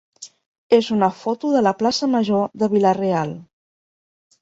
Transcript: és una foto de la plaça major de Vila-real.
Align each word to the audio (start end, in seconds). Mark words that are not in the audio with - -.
és 0.77 0.89
una 0.95 1.09
foto 1.19 1.53
de 1.57 1.63
la 1.67 1.75
plaça 1.83 2.11
major 2.17 2.51
de 2.65 2.73
Vila-real. 2.75 3.39